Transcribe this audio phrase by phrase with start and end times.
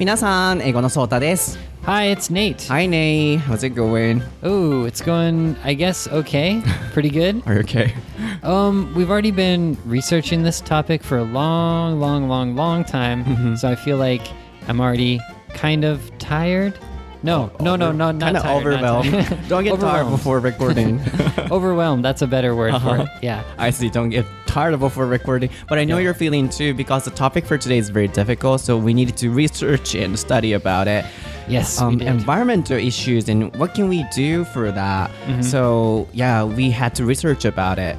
[0.00, 1.58] 皆さん、英語のソータです。
[1.84, 2.66] Hi, it's Nate.
[2.68, 3.38] Hi, Nate.
[3.38, 4.20] How's it going?
[4.42, 6.60] Oh, it's going, I guess, okay.
[6.92, 7.42] Pretty good.
[7.46, 7.94] Are you okay?
[8.42, 13.56] Um, we've already been researching this topic for a long, long, long, long time.
[13.56, 14.22] So I feel like
[14.66, 15.20] I'm already
[15.54, 16.74] kind of tired.
[17.23, 19.37] No, no, no, no, not Kind of not overwhelmed.
[19.47, 20.99] Don't get tired before recording.
[21.51, 22.03] Overwhelmed.
[22.03, 23.03] That's a better word for Uh-huh.
[23.03, 23.09] it.
[23.23, 23.43] Yeah.
[23.57, 23.89] I see.
[23.89, 25.49] Don't get tired before recording.
[25.69, 28.61] But I know you're feeling too because the topic for today is very difficult.
[28.61, 31.05] So we needed to research and study about it.
[31.47, 35.11] Yes, Um, environmental issues and what can we do for that?
[35.27, 35.41] Mm-hmm.
[35.41, 37.97] So yeah, we had to research about it.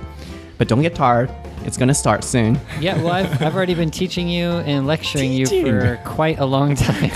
[0.59, 1.31] But don't get tired.
[1.65, 2.59] It's gonna start soon.
[2.81, 5.67] Yeah, well, I've, I've already been teaching you and lecturing you Teaching.
[5.81, 7.11] for quite a long time.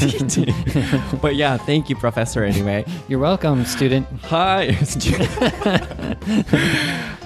[1.20, 2.44] but yeah, thank you, Professor.
[2.44, 2.84] Anyway.
[3.08, 4.06] You're welcome, student.
[4.22, 4.74] はい。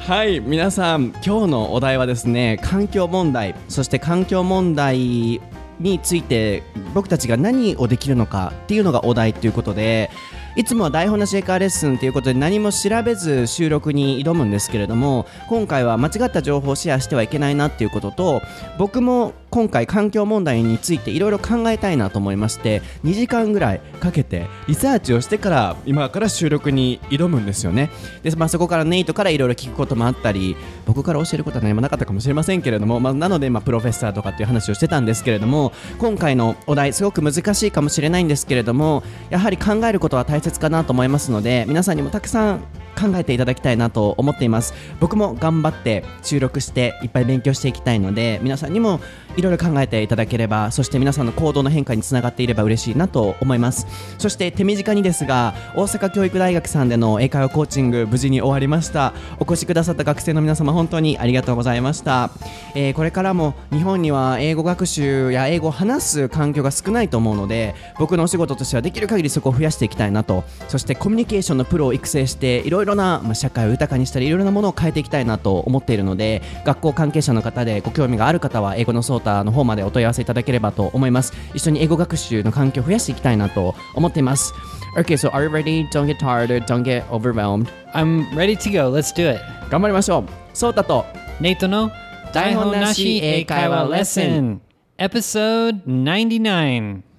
[0.07, 5.41] はい、皆さん、今日のお題はですね、環境問題、そして環境問題
[5.79, 6.63] について
[6.95, 10.11] 僕たちが何をできるのかっていうのがお題ということで、
[10.57, 18.43] いつもは台本なし英会話レッスンということで何も調べず収録に挑むんですけれども今回は間違った情報をシェアしてはいけないなっていうことと
[18.77, 27.91] 僕も今回環境問題についていろいろ考えたいなと思いまして2時間ぐらいかけてリサーチをしてから今から収録に挑むんですよね。
[28.23, 30.57] で、まあ、そこからネイトからいろいろ聞くこともあったり
[30.87, 42.61] 僕から教えることは何もなかったかもしれませんけれども、まあ、なので、まあ、プロフェッサーとかっていう話をしてたんですけれども今回のお題すごく難しいかもしれないんですけれどもやはり考えることは大切かなと思いますので皆さんにもたくさん
[42.99, 44.75] 考えていただきたいなと思っています。
[45.01, 49.01] 僕も頑張って収録していっぱい勉強していきたいので皆さんにも
[49.37, 53.87] いろいろ考えていただければそして皆さんの行動の変化につながっていれば嬉しいなと思います。
[54.19, 59.13] そして手短にですが大阪教育大学さんでの英会話コーチング無事に終わりました。
[59.39, 62.31] お越しくださった学生の皆様本当にありがとうございました、
[62.75, 70.45] えーこれからも日本には英語学習や英語を話す環境が少ないと思うので僕のお仕事としてはできる限りそこを増やしていきたいなと。
[70.69, 84.53] そしてコミュニケーションのプロを育成していろいろな、まあ、社会を豊かにしたりいろいろなものを変えていきたいなと思っているので学校関係者の方でご興味がある方は英語のソータの方までお問い合わせいただければと思います一緒に英語学習の環境を増やしていきたいなと思っています
[84.97, 85.89] Okay, so are you ready?
[85.91, 87.71] Don't get tired, don't get overwhelmed.
[87.95, 88.91] I'm ready to go.
[88.91, 89.41] Let's do it.
[89.71, 90.41] 頑張りましょう。
[90.53, 91.07] ソータと
[91.41, 91.93] ネイトの
[92.33, 94.61] 台本なし英会話レッスン
[94.99, 97.10] Episode 99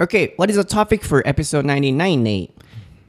[0.00, 2.56] Okay, what is the topic for episode 99, Nate?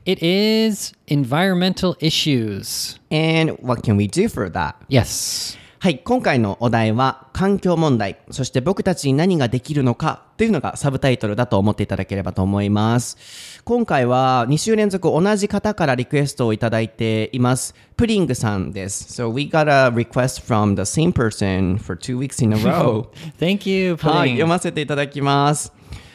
[0.05, 2.99] It is environmental issues.
[3.09, 4.75] And what can we do for that?
[4.89, 5.57] Yes.
[5.79, 13.61] はい、今回のお題は環境問題、そして僕たちに何ができるのかというのがサブタイトルだと思っていただければと思います。
[13.63, 17.73] 今回は2週連続同じ方からリクエストをいただいています。
[17.95, 19.21] プリングさんです。
[19.21, 23.07] So we got a request from the same person for two weeks in a row.
[23.39, 25.71] Thank you, はい.読ませていただきます。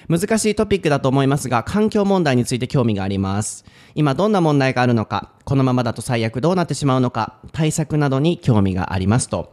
[0.08, 3.64] 難しいトピックだと思いますが、環境問題について興味があります。
[3.94, 9.52] 今どんな問題があるのか、このままだと最悪どうなってしまうのか、対策などに興味がありますと。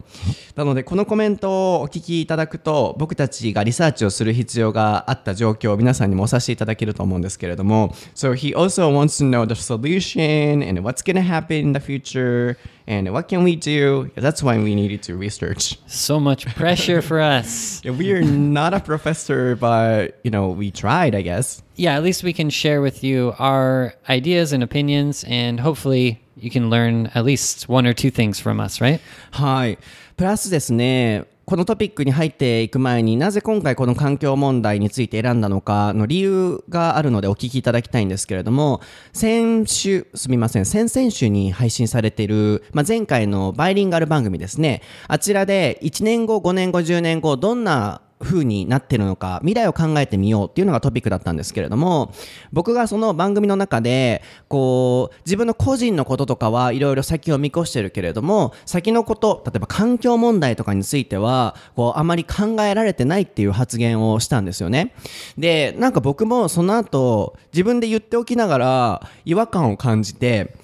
[0.55, 11.79] なので、このコメントをお聞きいただくと、僕たちがリサーチをする必要があった状況を皆さんにもお察しいただけると思うんですけれども、So he also wants to know the solution and what's going to happen in the
[11.79, 14.09] future and what can we do?
[14.15, 15.79] That's why we needed to research.
[15.85, 17.81] So much pressure for us.
[17.85, 21.61] We are not a professor, but you know, we tried, I guess.
[21.75, 26.49] Yeah, at least we can share with you our ideas and opinions, and hopefully you
[26.49, 28.99] can learn at least one or two things from us, right?
[29.31, 29.77] はい。
[30.16, 44.81] プラスですね、このトピックに入っていく前になぜ今回この環境問題について選んだのかの理由があるのでお聞きいただきたいんですけれども、先週、すみません、先々週に配信されている、まあ、前回のバイリンガル番組ですね。
[45.07, 52.11] あちらで1年後、5年後、10年後、どんな風になってるのか未来を考えてみようっていうのがトピックだったんですけれども
[52.51, 64.94] 僕がその番組の中でこう自分の個人のこととかはいろいろ先を見越してるけれども先のこと例えば環境問題とかについてはこうあまり考えられてないっていう発言をしたんですよね。
[65.38, 70.56] でなんか僕もその後自分で言っておきながら違和感を感じて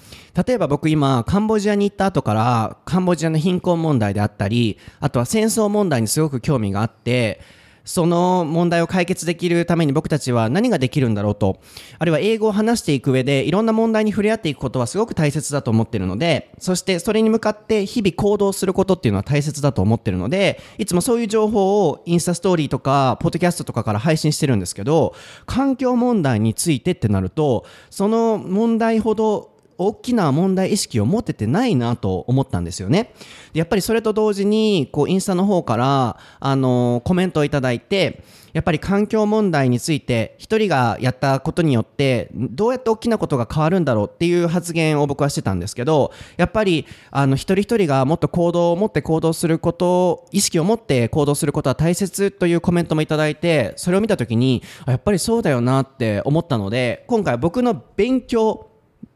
[0.46, 7.42] 例えば僕今カンボジアに行った後からカンボジアの貧困問題であったりあとは戦争問題にすごく興味があって
[7.90, 11.60] その問題を解決できるために僕たちは何ができるんだろうと
[11.98, 25.16] あるいは英語を話していく上でいろんな問題に触れ合っていくことはすごく大切だと思ってるのでそしてそれに向かって日々行動することっていうのは大切だと思ってるのでいつもそういう情報をインスタストーリーとかポッドキャストとかから配信してるんですけど
[25.48, 33.14] 環境問題についてってなるとその問題ほど大きな問題意識を持ててないなと思ったんですよね。
[33.54, 38.24] やっぱりそれと同時にこうインスタの方からあのコメントをいただいて
[38.54, 58.69] やっぱり環境問題について一人がやったことによってどうやって大きなことが変わるんだろうっていう発言を僕はしてたんですけどやっぱりあの一人一人がもっと行動を持って行動すること意識を持って行動することは大切というコメントもいただいてそれを見た時にやっぱりそうだよなって思ったので今回僕の勉強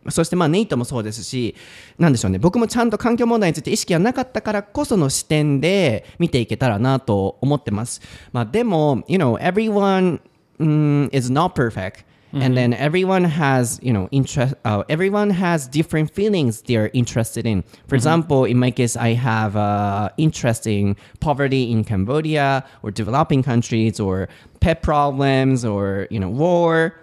[0.10, 1.56] そしてまあネイトもそうですし、
[1.98, 8.02] なんでしょうね、僕もちゃんと環境問題について意識がなかったからこその視点で見ていけたらなと思ってます。
[8.32, 10.20] まあでも、you know, everyone、
[10.60, 12.04] um, is not perfect.
[12.36, 14.56] And then everyone has, you know, interest.
[14.66, 17.64] Uh, everyone has different feelings they're interested in.
[17.88, 23.44] For example, in my case, I have uh, interest in poverty in Cambodia or developing
[23.44, 24.30] countries or
[24.62, 26.96] pet problems or you know war,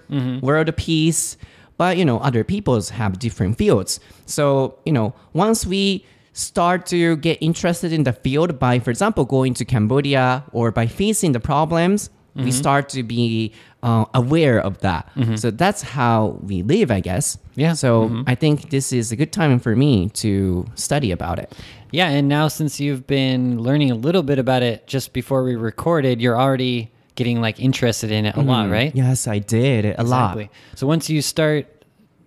[0.42, 1.36] world peace
[1.80, 4.00] but you know other people's have different fields.
[4.26, 6.04] So you know once we
[6.34, 10.86] start to get interested in the field by for example going to cambodia or by
[10.86, 12.50] facing the problems we mm-hmm.
[12.50, 15.10] start to be uh, aware of that.
[15.16, 15.34] Mm-hmm.
[15.34, 17.38] So that's how we live i guess.
[17.56, 17.72] Yeah.
[17.72, 18.22] so mm-hmm.
[18.26, 21.48] i think this is a good time for me to study about it.
[21.92, 25.56] Yeah, and now since you've been learning a little bit about it just before we
[25.56, 28.72] recorded, you're already getting like interested in it a lot, mm-hmm.
[28.72, 28.96] right?
[28.96, 29.84] yes i did.
[29.98, 30.38] A lot.
[30.74, 31.66] So once you start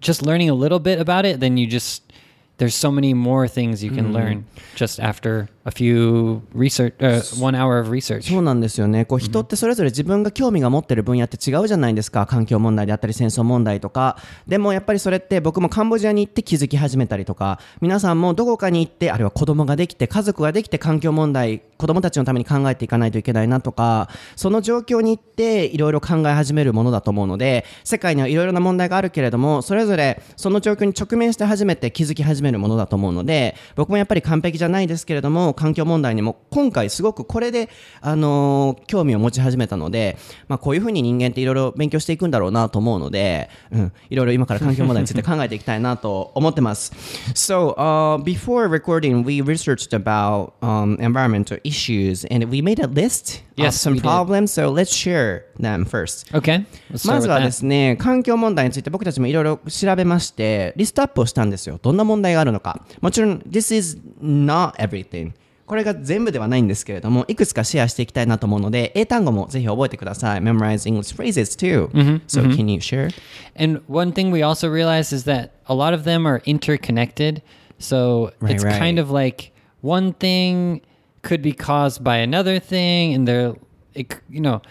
[0.01, 2.13] just learning a little bit about it, then you just
[2.57, 4.13] there's so many more things you can mm-hmm.
[4.13, 4.45] learn
[4.75, 8.29] just after a few research uh, one hour of research.
[8.29, 9.05] そうなんですよね。
[9.05, 12.25] こう人ってそれぞれ自分が興味が持ってる分野って違うじゃないですか。
[12.25, 14.17] 環境問題であったり戦争問題とか。
[14.47, 37.69] でもやっぱりそれって僕もカンボジアに行って気づき始めたりとか、皆さんもどこかに行って、あるいは子供ができて、家族ができて環境問題、子供たちのために考えていかないといけないなとか、その状況に行っていろいろ考え始めるものだと思うので、世界にはいろいろな問題があるけれども、それぞれその状況に直面して初めて気づき始めるものだと思うので、僕もやっぱり完璧じゃないですけれども、環境問題にも今回すごくこれで、
[38.01, 40.17] あのー興味を持ち始めたので、
[40.47, 46.91] まあ、こういうふうに人間っていろいろ勉強していくんだろうなと思うので、うん、いろいろ今から環境問題について考えていきたいなと思ってます。
[47.33, 53.65] So, uh, before recording, we researched about um, environmental issues and we made a list of
[53.65, 54.03] Yes, some we did.
[54.03, 54.51] problems.
[54.51, 56.31] So, let's share them first.
[56.35, 56.65] Okay.
[57.05, 61.79] まずは.ですね、環境問題について僕たちもいろいろ調べまして、リストアップをしたんですよ。
[61.81, 62.85] どんな問題があるのか。
[63.01, 65.31] もちろん、this is not everything。
[65.66, 70.40] これが全部ではないんですけれども、いくつかシェアしていきたいなと思うので、英単語もぜひ覚えてください。
[70.40, 71.90] Memorize English phrases too.
[72.26, 73.10] so, can you share?
[73.54, 77.42] And one thing we also realized is that a lot of them are interconnected.
[77.78, 78.78] So Right, it's right.
[78.78, 79.52] kind of like
[79.82, 80.80] one thing
[81.22, 83.54] could be caused by another thing, and they're,
[83.94, 84.62] it, c- you know,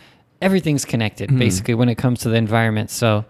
[0.41, 1.37] everything's connected Mm-hmm.
[1.39, 2.89] basically when it comes to the environment.
[2.89, 3.23] So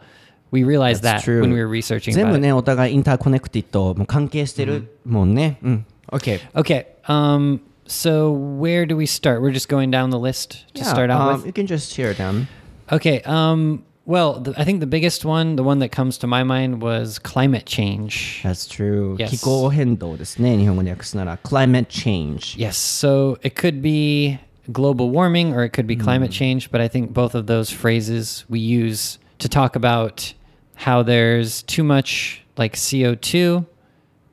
[0.51, 1.41] we realized That's that true.
[1.41, 2.41] when we were researching 全 about 部 it.
[2.43, 5.59] ね、お互いインターコネクティッドも関係してるもんね。
[5.63, 5.85] うん。
[6.11, 6.39] OK。
[6.53, 6.85] Okay.
[7.07, 7.61] Um.
[7.89, 9.41] So where do we start?
[9.41, 11.45] We're just going down the list to start out um, with.
[11.45, 12.47] You can just share them.
[12.91, 13.21] Okay.
[13.21, 13.83] Um.
[14.05, 17.19] Well, the, I think the biggest one, the one that comes to my mind, was
[17.19, 18.39] climate change.
[18.41, 19.17] That's true.
[19.19, 19.31] Yes.
[19.31, 20.57] 気候変動ですね。
[20.57, 21.37] 日本語で訳すなら。
[21.37, 22.57] climate change.
[22.57, 22.77] Yes.
[22.77, 24.39] So it could be
[24.71, 28.45] global warming or it could be climate change, but I think both of those phrases
[28.49, 30.33] we use to talk about
[30.75, 33.65] how there's too much like CO2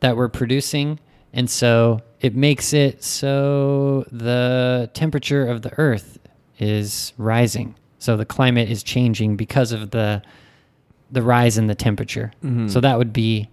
[0.00, 0.98] that we're producing.
[1.33, 6.17] and so it makes it so the temperature of the earth
[6.57, 7.75] is rising.
[7.99, 10.21] So the climate is changing because of the
[11.11, 12.31] the rise in the temperature.
[12.43, 12.67] Mm-hmm.
[12.67, 13.49] So that would be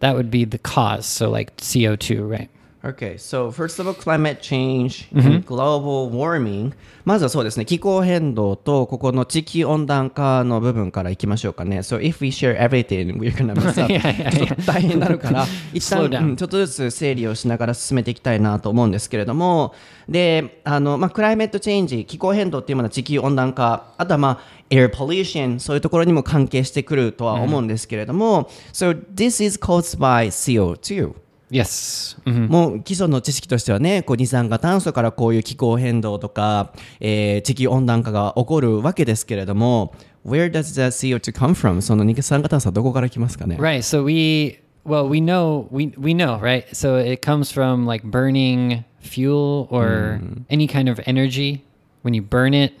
[0.00, 1.06] that would be the cause.
[1.06, 2.50] So like CO2, right?
[2.84, 6.74] Okay, so first of all, climate change and global warming.
[7.06, 11.78] まずはそうですね、気候変動とここの地球温暖化の部分からいきましょうかね。
[11.78, 13.90] So if we share everything, we're gonna mess up.
[13.90, 14.36] Yeah, yeah, yeah.
[14.36, 19.72] ちょっと大変になるから、 一旦.うんちょっとずつ整理をしながら進めていきたいなと思うんですけれども、
[20.06, 24.38] で、あの、まあ、クライメットチェンジ、気候変動っていうものは地球温暖化、あとはまあ、
[24.68, 31.23] air pollution、そういうところにも関係してくるとは思うんですけれども、So this is caused by CO2.
[31.54, 32.16] Yes.
[32.26, 32.48] Mhm.
[32.48, 39.94] もう基礎の知識としてはね、こう二酸化炭素からこういう気候変動とか、えー地球温暖化が起こるわけですけれども、
[40.26, 41.80] Where does the CO2 come from?
[41.80, 43.78] その二酸化炭素はどこから来ますかね Right.
[43.82, 46.64] So we well we know we we know right.
[46.74, 50.20] So it comes from like burning fuel or
[50.50, 51.62] any kind of energy.
[52.02, 52.72] When you burn it,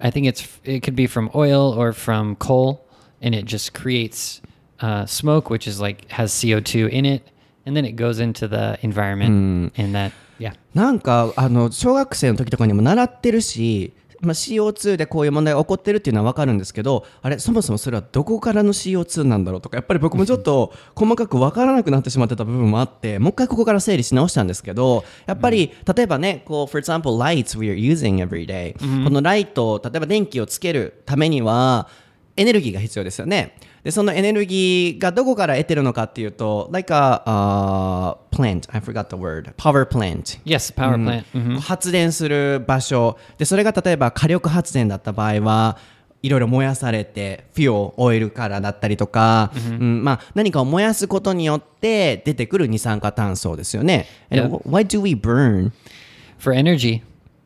[0.00, 2.84] I think it's it could be from oil or from coal,
[3.22, 4.42] and it just creates
[4.80, 7.22] uh, smoke, which is like has CO two in it,
[7.68, 10.54] and then it goes into the environment, and that yeah.
[10.74, 31.88] なんかあの小学生の時とかにも習ってるしまあ、CO2 でこういう問題が起こってるっていうのは分かるんですけどあれそもそもそれはどこからの CO2 なんだろうとかやっぱり僕もちょっと細かく分からなくなってしまってた部分もあってもう一回ここから整理し直したんですけどやっぱり例えばねこう for example lights we are using every day、このライト例えば電気をつけるためには
[32.36, 33.56] エネルギーが必要ですよね。
[33.84, 40.40] で、そのエネルギーがどこから得てるのかっていうと、like a、uh, plant, I forgot the word, power plant.
[40.44, 41.24] Yes, power plant.
[41.32, 41.58] Mhm.
[41.58, 43.18] 発電する場所。
[43.38, 45.78] で、それが例えば火力発電だった場合は、
[46.22, 54.06] いろいろ燃やされて、フュオオイルからだったりとか、うんまあ、何かを燃やすことによって出てくる二酸化炭素ですよね。
[54.30, 55.70] And why do we burn
[56.38, 57.02] For energy,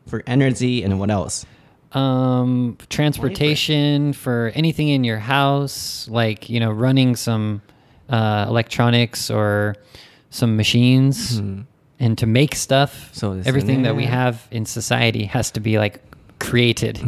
[0.07, 1.47] for energy and what else?
[1.92, 7.62] um, transportation, for anything in your house, like, you know, running some
[8.08, 9.76] uh, electronics or
[10.30, 11.40] some machines.
[12.00, 13.60] And to make stuff, そうですよね。
[13.60, 16.00] everything that we have in society has to be like
[16.38, 16.98] created.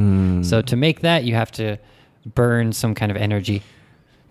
[0.45, 1.79] So to make that, you have to
[2.35, 3.63] burn some kind of energy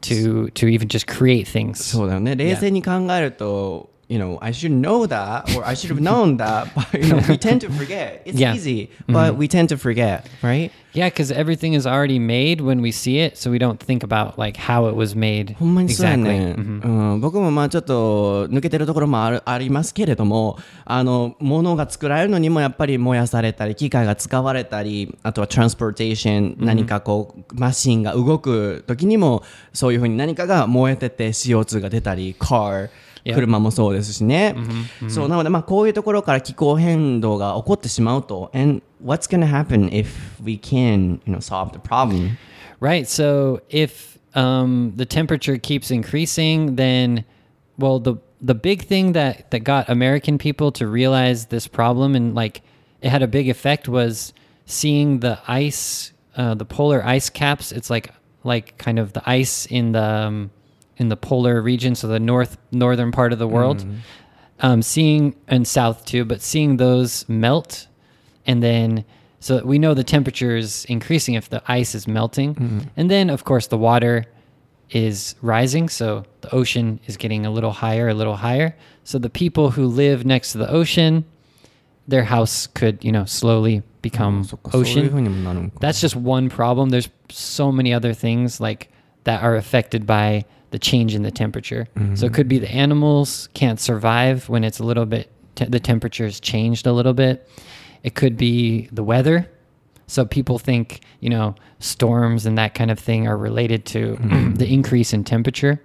[0.01, 1.75] to to even just create things.
[1.75, 2.36] そうだよね。
[2.36, 7.20] 冷静に考えると、 you know, I should know that or I should have known that, but you know,
[7.28, 8.23] we tend to forget.
[8.26, 8.54] It's Yeah.
[8.54, 10.70] easy, but we tend to forget, right?
[10.92, 14.38] Yeah, because everything is already made when we see it, so we don't think about
[14.38, 16.23] like how it was made ほんまにそうや exactly.
[16.23, 16.61] ね、う
[17.16, 29.42] ん、僕もまあちょっと抜けてるところもあるありますけれどもあの物が作られるのにもやっぱり燃やされたり機械が使われたりあとはトランスポーテーション何かこうマシンが動く時にも
[29.73, 32.88] そういうふうに何かが燃えてて CO2 が出たり car Yeah.
[33.24, 34.56] 車もそうですしね、
[35.08, 40.08] そうなのでまあこういうところから気候変動が起こってしまうと and what's gonna happen if
[40.44, 42.38] we can you know solve the problem
[42.79, 43.08] Right.
[43.08, 47.25] So if um, the temperature keeps increasing, then
[47.77, 52.34] well, the the big thing that that got American people to realize this problem and
[52.34, 52.62] like
[53.01, 54.34] it had a big effect was
[54.65, 57.72] seeing the ice, uh, the polar ice caps.
[57.72, 58.13] It's like
[58.44, 60.51] like kind of the ice in the um,
[60.97, 63.79] in the polar region, so the north northern part of the world.
[63.79, 63.99] Mm.
[64.61, 67.89] Um, seeing and south too, but seeing those melt,
[68.47, 69.05] and then
[69.41, 72.89] so we know the temperature is increasing if the ice is melting, mm.
[72.97, 74.25] and then of course the water
[74.91, 78.77] is rising, so the ocean is getting a little higher, a little higher.
[79.03, 81.25] So the people who live next to the ocean,
[82.07, 85.05] their house could you know slowly become ocean.
[85.81, 86.91] That's just one problem.
[86.91, 88.91] There's so many other things like
[89.25, 91.87] that are affected by the change in the temperature.
[91.95, 92.35] So it mm-hmm.
[92.35, 96.40] could be the animals can't survive when it's a little bit te- the temperature has
[96.40, 97.49] changed a little bit.
[98.02, 99.49] It could be the weather.
[100.09, 104.54] So people think you know storms and that kind of thing are related to mm-hmm.
[104.62, 105.81] the increase in temperature.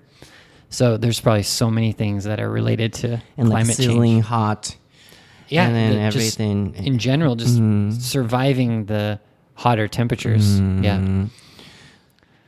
[0.72, 4.26] So there's probably so many things that are related to and like climate sizzling change.
[4.26, 4.76] hot
[5.50, 6.74] yeah and then the- everything.
[6.74, 7.92] in general just mm-hmm.
[7.92, 9.20] surviving the
[9.54, 10.60] hotter temperatures.
[10.60, 11.28] Yeah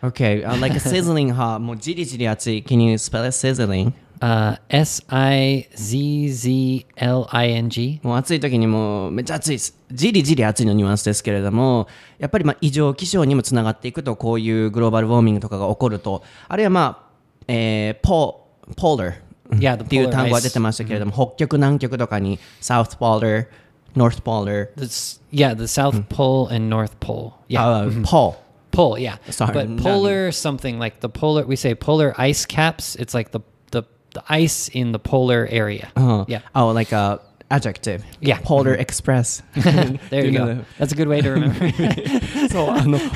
[0.03, 3.93] Okay, uh, like a sizzling hot もうじりじり熱い Can you spell it sizzling?
[4.21, 7.99] Uh, S I Z Z L I N G.
[8.03, 9.75] もう暑い時にもうめっちゃ暑いです。
[9.91, 11.87] じりじり暑いのニュアンスですけれども、
[12.19, 17.11] やっぱりまあ異常気象にもつながっていくと、こういうグローバルウォーミングとかが起こると、あるいはまあ、
[17.47, 23.47] えー、ポー、ポーラーっていう polar 単語が.出てましたけれども、北極南極とかに、サウスポーラー、
[23.95, 27.31] ノースポーラー、This, yeah, the South Pole and North Pole.
[27.49, 27.61] Yeah.
[27.61, 28.40] あ、ポー。
[28.72, 29.16] Pole, yeah.
[29.30, 32.94] Sorry, but no, polar something like the polar we say polar ice caps.
[32.96, 35.88] It's like the the, the ice in the polar area.
[35.96, 36.40] Uh, Yeah.
[36.54, 37.20] Oh, like a
[37.50, 38.04] adjective.
[38.20, 38.38] Yeah.
[38.42, 39.42] Polar Express.
[39.54, 40.64] There you Do you know go.
[40.78, 42.48] That's a good way to remember.
[42.50, 43.06] そう、あの、ポ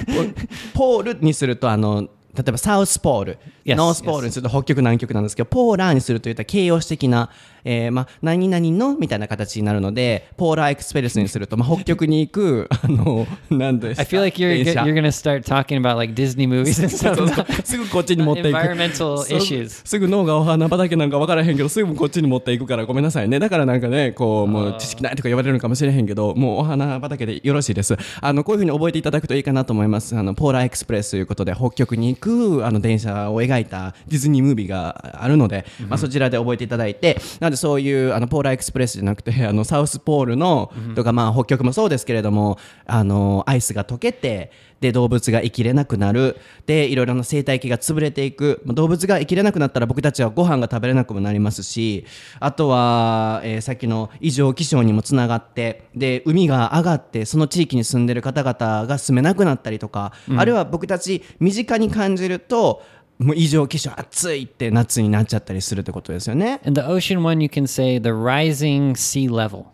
[0.73, 7.29] ポールにすると、あの、例えばサウスポール、 Yes, ノースポールにすると北極南極なんですけど、ポーラーにするといった形容詞的な、
[7.66, 16.96] えー、まあ、何々のみたいな形になるので、ポーラーエクスプレスにすると、まあ、北極に行く、 あの、なんですか I feel like you're you're gonna start talking about like Disney movies and
[16.96, 17.46] stuff.
[17.66, 18.58] すぐこっちに持っていく。
[18.58, 19.82] Environmental issues.
[19.84, 23.40] すぐ脳がお花畑なんか分からへんけどすぐこっちに持っていくからごめんなさいね。
[23.40, 27.98] だからなんかねこうもう知識ないとか言われるのかもしれへんけどもうお花畑でよろしいです。
[28.22, 30.16] あのこういうふうに覚えていただくといいかなと思います。
[30.16, 46.38] あのポーラーエクスプレスということで北極に行くあの電車を描いたディズニームービーがあるので、まあ、そちらで覚えていただいてなのでそういうあのポーラーエクスプレスじゃなくて あのサウスポールの、とかまあ北極もそうですけれどもあのアイスが溶けてで動物が生きれなくなる。
[46.66, 48.62] でいろいろな生態系が潰れていく。
[48.66, 52.06] まあ動物が生きれなくなったら僕たちはご飯が食べれなくもなりますし
[52.40, 62.84] あとは、えーさっきの異常気象にもつながってで海が上がってその地域に住んでる方々が住めなくなったりとか、あるいは僕たち身近に感じると
[63.18, 66.60] もう異常気象暑いって夏になっちゃったりするってことですよね。
[66.66, 69.66] And the ocean one, you can say the rising sea level.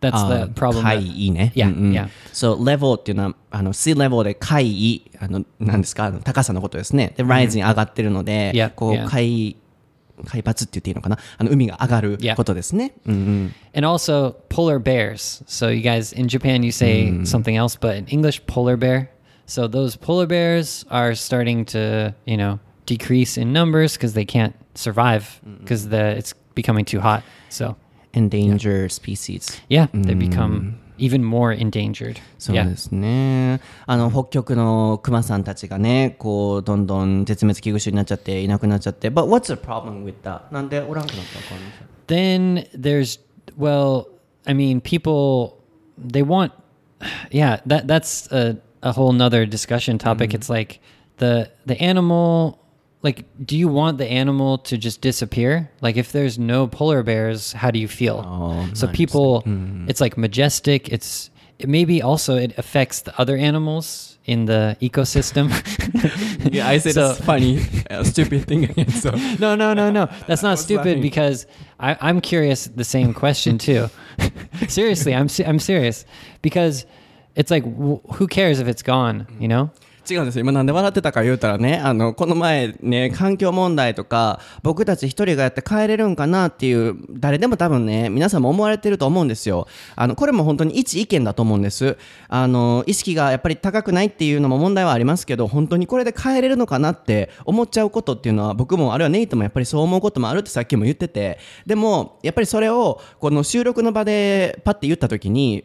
[0.00, 0.82] That's あ the problem.
[0.82, 1.52] 海位ね。
[1.56, 2.08] Yeah, うんうん yeah.
[2.32, 7.14] そう、level っていうのは、あの、sea level で海位、あの、何ですか、あの高さのことですね。
[7.16, 9.08] で、rising 上がってるので、Yeah, こう、yeah.
[9.08, 9.56] 海、
[10.24, 12.36] 海抜って言っていいのかなあの、海が上がる Yeah.
[12.36, 12.92] ことですね。
[13.06, 13.54] うんうん。
[13.74, 15.42] And also polar bears.
[15.48, 19.08] So you guys in Japan you say something else, but in English polar bear.
[19.46, 24.53] So those polar bears are starting to, you know, decrease in numbers because they can't
[24.75, 27.23] survive because the it's becoming too hot.
[27.49, 27.75] So
[28.13, 29.59] endanger species.
[29.69, 32.19] yeah, they become even more endangered.
[32.37, 32.69] そう yeah.
[32.69, 33.61] ですね。
[33.85, 39.09] あの、北極のクマさんたちがね、こう、どんどん絶滅危惧種になっちゃって、いなくなっちゃって。
[39.09, 40.41] But what's the problem with that?
[40.51, 43.19] なんでおらんくなったのかな Then there's
[43.57, 44.07] well,
[44.45, 45.57] I mean, people
[45.97, 46.51] they want,
[47.31, 47.61] yeah.
[47.65, 50.33] That that's a, a whole nother discussion topic.
[50.33, 50.79] It's like
[51.17, 52.59] the the animal.
[53.02, 55.70] like, do you want the animal to just disappear?
[55.80, 58.24] Like, if there's no polar bears, how do you feel?
[58.26, 59.86] Oh, so people, hmm.
[59.88, 60.88] it's like majestic.
[60.88, 65.50] It's it maybe also it affects the other animals in the ecosystem.
[66.52, 68.88] Yeah, I said So- it's funny, a stupid thing again.
[68.90, 70.08] So No, no, no, no.
[70.26, 71.02] That's not stupid laughing.
[71.02, 71.46] because
[71.80, 72.66] I, I'm curious.
[72.66, 73.90] The same question too.
[74.68, 76.04] Seriously, I'm I'm serious
[76.42, 76.86] because
[77.34, 79.26] it's like wh- who cares if it's gone?
[79.38, 79.70] You know?
[80.08, 80.40] 違うんですよ。
[80.40, 89.66] 今なんで笑ってたか言うたらねあのこの前ね環境問題とか僕たち一人がやって帰れるんかなっていう誰でも多分ね皆さんも思われてると思うんですよ。
[89.96, 91.96] あのこれも本当に一意見だと思うんです。
[92.28, 101.38] あの意識がやっぱり高くないっていうのも問題はありますけど本当にこれで帰れるのかなって思っちゃうことっていうのは僕もあるいはネイトもやっぱりそう思うこともあるってさっきも言ってて。
[101.66, 105.64] でもやっぱりそれをこの収録の場でパッて言った時に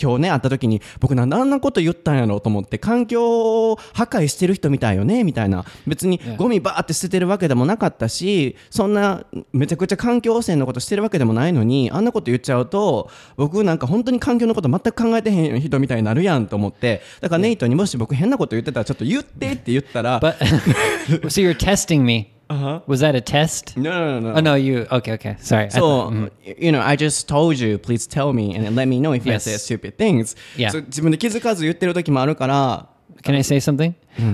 [0.00, 5.64] 今日ね会った時に僕なんであんなこと言ったんやろうと思って環境を破壊してる人みたいよねみたいな。
[5.86, 20.36] 別にゴミバーって捨ててるわけでもなかったしそんなめちゃくちゃ環境汚染のことしてるわけでもないのにあんなこと言っちゃうと僕なんか本当に環境のこと全く考えてへん人みたいになるやんと思ってだからネイトにもし僕変なこと言ってたらちょっと言ってって言ったら But
[21.28, 22.37] so you're testing me.
[22.49, 22.81] Uh-huh.
[22.85, 23.75] Was that a test?
[23.77, 24.37] No, no, no, no.
[24.37, 24.85] Oh no, you.
[24.91, 25.35] Okay, okay.
[25.39, 25.65] Sorry.
[25.65, 28.87] I So, thought- you know, I just told you, please tell me and then let
[28.87, 29.43] me know if I Yes.
[29.45, 30.35] say stupid things.
[30.57, 30.69] Yeah.
[30.71, 32.89] So, 自分で気づかず言ってる時もあるから、
[33.23, 33.93] Can I say something?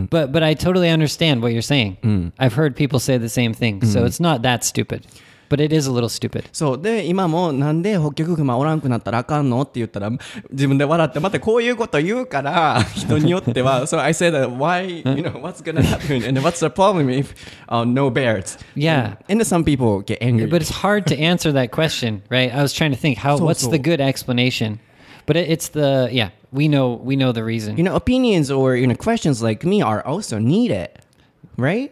[0.10, 1.98] But but I totally understand what you're saying.
[2.40, 5.04] I've heard people say the same thing, so it's not that stupid,
[5.54, 6.46] but it is a little stupid.
[6.52, 6.82] そう。
[6.82, 10.12] で、今もなんで北極熊おらんくなったらあかんのって言ったら、
[10.52, 14.84] 自分で笑って、またこういうこと言うから、人によっては、so I said, why,
[15.16, 17.34] you know, what's gonna happen and what's the problem if
[17.68, 18.58] uh, no bears?
[18.76, 19.16] Yeah.
[19.28, 20.46] And then some people get angry.
[20.48, 22.54] But it's hard to answer that question, right?
[22.54, 24.80] I was trying to think how So- what's so- the good explanation,
[25.26, 27.78] but it, it's the yeah we know we know the reason.
[27.78, 30.90] you know, opinions or, you know, questions like me are also needed,
[31.58, 31.92] right?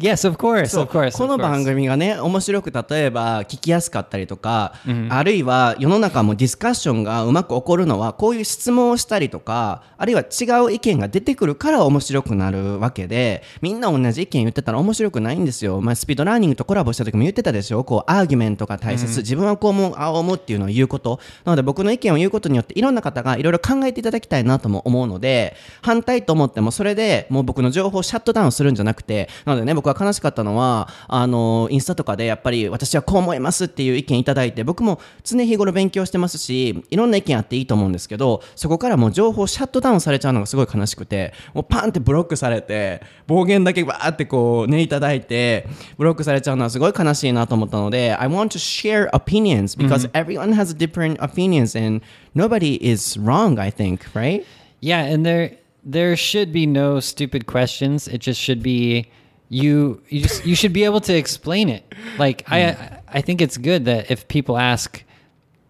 [0.00, 1.16] Yes, of course, of course.
[1.16, 4.74] この.番組がね面白く例えば聞きやすかったりとか、
[5.08, 17.84] あるいは世の中もディスカッションがうまく起こるのはこういう質問をしたりとかあるいは違う意見が出てくるから面白くなるわけでみんな同じ意見言ってたら面白くないんですよ、まあ、スピードラーニングとコラボした時も言ってたでしょ？
[17.84, 21.20] こうアーギュメントが大切、自分はこう思うああ思うっていうのを言うこと。
[21.44, 45.66] なので僕の意見を言うことによっていろんな方がいろいろ考えていただきたいなとも思うので反対と思ってもそれでもう僕の情報をシャットダウンするんじゃなくてなのでね僕は悲しかったのはあのインスタとかでやっぱり私はこう思いますっていう意見いただいて僕も常日頃勉強してますしいろんな意見あっていいと思うんですけどそこからもう情報シャットダウンされちゃうのがすごい悲しくてもうパンってブロックされて暴言だけバーってこうねいただいて
[45.98, 53.70] ブロックされちゃうのはすごい悲しいなと思ったので I want to share opinions because everyone has different opinions and nobody is wrong I
[53.70, 54.44] think right?
[54.80, 58.08] Yeah, and there there should be no stupid questions.
[58.08, 59.10] It just should be
[59.49, 61.83] you you just you should be able to explain it.
[62.17, 65.03] Like I I think it's good that if people ask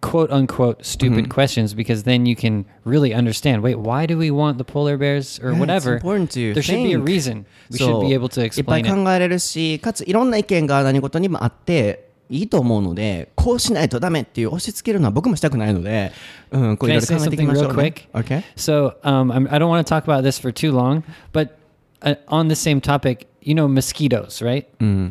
[0.01, 4.59] quote unquote stupid questions because then you can really understand wait why do we want
[4.59, 7.07] the polar bears or Yeah, it's whatever important to there should be a think.
[7.07, 16.11] reason we そう should be able to いっぱい explain it 考えれるしかついろんな意見が何事にもあっていいと思うのでこうしないとダメっていう押し付けるのは僕もしたくないので、
[16.51, 18.19] うん、こうい Can ろ I いろ say 考えていき something ましょ real う、ね quick?
[18.21, 18.43] Okay?
[18.55, 21.57] So um, I'm, I don't want to talk about this for too long, but
[22.03, 24.66] uh, on the same topic, you know, mosquitoes, right?
[24.78, 25.08] Mm-hmm.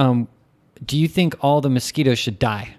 [0.00, 0.28] Um,
[0.84, 2.74] do you think all the mosquitoes should die?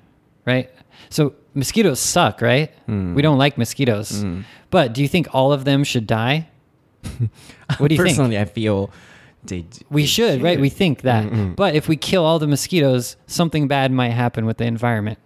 [0.45, 0.69] Right?
[1.09, 2.71] So mosquitoes suck, right?
[2.87, 3.19] We mm-hmm.
[3.19, 4.11] don't like mosquitoes.
[4.11, 4.41] Mm-hmm.
[4.69, 6.49] But do you think all of them should die?
[7.77, 8.09] What do you think?
[8.09, 8.91] Personally, I feel
[9.43, 10.59] they, We should, right?
[10.59, 11.55] We think that.
[11.55, 15.19] But if we kill all the mosquitoes, something bad might happen with the environment.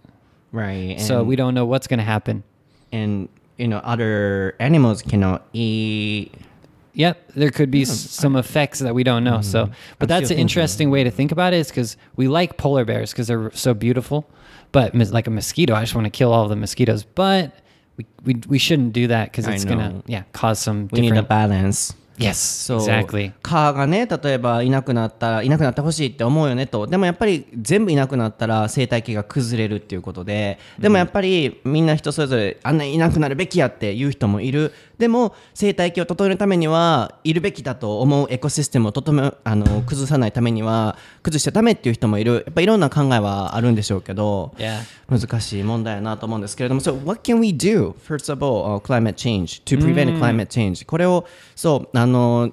[0.52, 0.98] right.
[0.98, 2.44] And, So we don't know what's going to happen.
[2.92, 3.28] and
[3.58, 6.32] you know other animals cannot eat
[6.98, 9.42] Yep, there could be some effects that we don't know.
[9.42, 9.74] So, mm-hmm.
[10.00, 13.12] but that's an interesting way to think about it is because we like polar bears
[13.12, 14.28] because they're so beautiful.
[14.72, 17.04] But mis- like a mosquito, I just want to kill all the mosquitoes.
[17.04, 17.54] But
[17.98, 21.10] we we, we shouldn't do that because I it's gonna yeah cause some We need
[21.10, 21.30] a different.
[21.30, 21.94] balance.
[22.18, 23.32] Yes, exactly.
[23.42, 26.88] 蚊がね例えばいなくなったらいなくなってほしいって思うよねと。
[26.88, 30.60] でもやっぱり全部いなくなったら生態系が崩れるっていうことで。
[30.80, 34.74] でもやっぱりみんな人それぞれあんないなくなるべきやっていう人もいる。
[34.98, 42.44] でも生態系を整えるためにはいるべきだと思うエコシステムを整めあの崩さないためには崩しちゃダメっていう人もいる。
[42.48, 44.80] やっぱいろんな考えはあるんでしょうけど Yeah.
[45.10, 50.86] 難しい問題やなと思うんですけれども、So what can we do, first of all, uh, climate change, to prevent climate change?
[50.86, 51.26] これを、
[51.56, 52.53] そう、あの、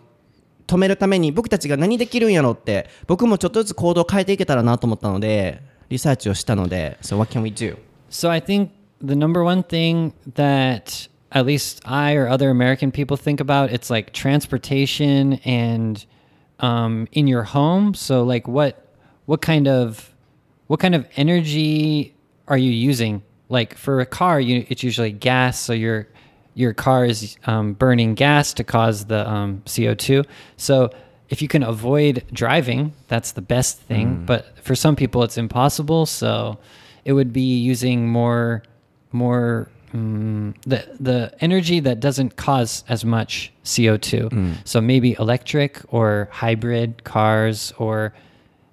[0.67, 7.77] 止めるために僕たちが何できるんやろって、僕もちょっとずつ行動を変えていけたらなと思ったので、リサーチをしたので、So what can we do?
[8.09, 8.69] So I think
[9.01, 13.89] the number one thing that at least I or other American people think about it's
[13.89, 16.05] like transportation and
[16.59, 17.93] um, in your home.
[17.93, 20.13] So like what what kind of
[20.67, 22.15] what kind of energy
[22.47, 23.23] are you using?
[23.49, 25.59] Like for a car, you it's usually gas.
[25.59, 26.07] So your
[26.54, 30.24] your car is um, burning gas to cause the um, CO two.
[30.56, 30.90] So
[31.28, 34.24] if you can avoid driving, that's the best thing.
[34.26, 36.06] But for some people, it's impossible.
[36.06, 36.58] So
[37.04, 38.62] it would be using more
[39.10, 44.30] more mm, the the energy that doesn't cause as much CO2.
[44.64, 48.12] So maybe electric or hybrid cars or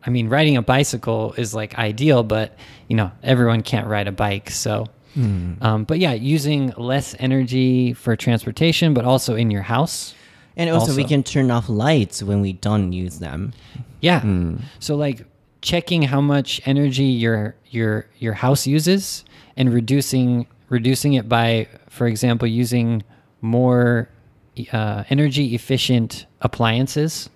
[0.06, 2.56] I mean riding a bicycle is like ideal but
[2.88, 8.16] you know everyone can't ride a bike so um, but yeah using less energy for
[8.16, 10.14] transportation but also in your house
[10.56, 13.54] And also, we can turn off lights when we don't use them.
[14.02, 14.22] Yeah.
[14.80, 15.26] So like
[15.62, 19.24] checking how much energy your your your house uses
[19.56, 23.04] and reducing reducing it by, for example, using
[23.42, 24.10] more
[24.74, 27.30] uh, energy efficient appliances.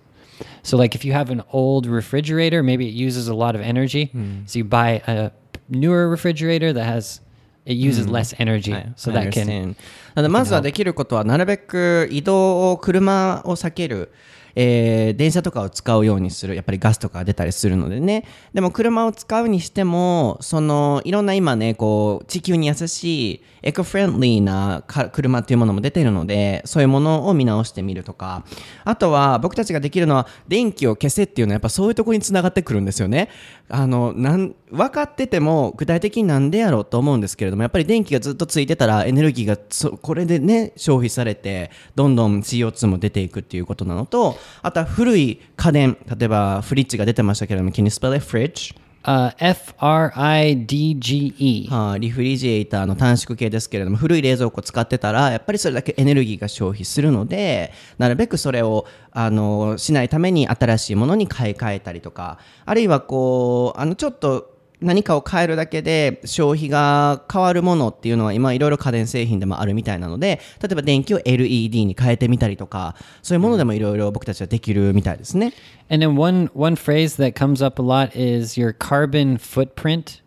[0.64, 4.12] So like if you have an old refrigerator, maybe it uses a lot of energy.
[4.46, 5.32] So you buy a
[5.70, 7.22] newer refrigerator that has
[7.65, 8.71] it uses less energy.
[8.71, 9.75] はい So that can
[10.15, 14.12] なのでまずはできることはなるべく移動を車を避ける、
[14.56, 18.25] えー電車とかを使うようにするやっぱりガスとかが出たりするのでね。
[18.54, 28.45] でも車を使うにしてもそのいろんな今ねこう地球に優しいエコフレンリーなか車っていうものも出てるのでそういうものを見直してみるとか。
[28.86, 33.30] あとは僕たちができるのは電気を消せっていうのはやっぱそういうところにつながってくるんですよね。
[33.67, 48.26] あのなん分かってても具体的になんでやろうと思うんですけれどもやっぱり電気がずっとついてたらエネルギーがそこれでね消費されてどんどん CO2 も出ていくっていうことなのとあとは古い家電例えばフリッジが出てましたけれども Can you spell it?
[48.26, 48.76] Fridge?
[49.06, 51.68] uh, F R I D G E.
[51.70, 75.53] はあリフリジエーターの短縮系ですけれども古い冷蔵庫使ってたらやっぱりそれだけエネルギーが消費するのでなるべくそれをあのしないために新しいものに買い替えたりとかあるいはこうあのちょっと何かを変えるだけで消費が変わるものっていうのは今いろいろ家電製品でもあるみたいなので例えば電気を LED に変えてみたりとかそういうものでもいろいろ僕たちはできるみたいですね。
[75.90, 80.23] And then one one phrase that comes up a lot is your carbon footprint.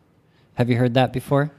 [0.56, 1.50] Have you heard that before?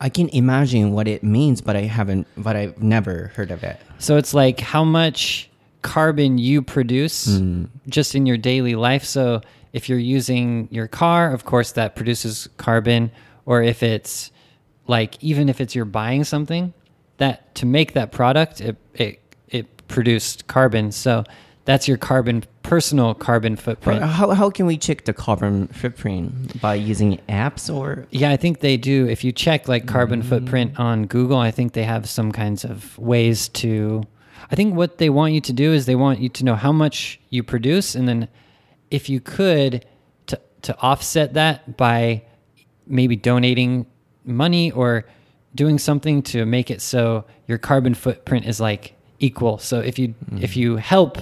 [0.00, 3.80] I can imagine what it means, but I haven't, but I've never heard of it.
[3.98, 5.50] So it's like how much
[5.82, 7.40] carbon you produce
[7.88, 9.04] just in your daily life.
[9.04, 9.40] So
[9.73, 13.11] if you're using your car, of course that produces carbon
[13.45, 14.31] or if it's
[14.87, 16.73] like even if it's you're buying something
[17.17, 20.91] that to make that product it it it produced carbon.
[20.91, 21.23] So
[21.65, 24.01] that's your carbon personal carbon footprint.
[24.01, 28.59] How, how can we check the carbon footprint by using apps or Yeah, I think
[28.59, 29.07] they do.
[29.07, 30.29] If you check like carbon mm-hmm.
[30.29, 34.03] footprint on Google, I think they have some kinds of ways to.
[34.51, 36.71] I think what they want you to do is they want you to know how
[36.71, 38.27] much you produce, and then
[38.93, 39.85] if you could
[40.27, 42.23] to to offset that by
[42.87, 43.85] maybe donating
[44.23, 45.05] money or
[45.55, 49.57] doing something to make it so your carbon footprint is like equal.
[49.57, 51.17] So if you if you help,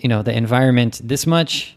[0.00, 1.76] you know, the environment this much.